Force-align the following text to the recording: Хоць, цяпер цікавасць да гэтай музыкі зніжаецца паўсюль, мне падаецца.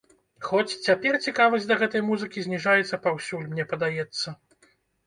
Хоць, 0.45 0.79
цяпер 0.87 1.13
цікавасць 1.27 1.69
да 1.73 1.79
гэтай 1.83 2.01
музыкі 2.09 2.47
зніжаецца 2.49 3.03
паўсюль, 3.07 3.47
мне 3.55 3.71
падаецца. 3.77 4.27